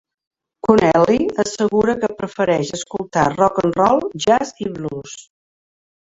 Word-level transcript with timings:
Connelly 0.67 1.17
assegura 1.43 1.95
que 2.05 2.09
prefereix 2.21 2.73
escoltar 2.79 3.27
rock 3.35 3.61
and 3.65 3.79
roll, 3.83 4.03
jazz 4.27 4.55
i 4.67 4.69
blues. 4.81 5.17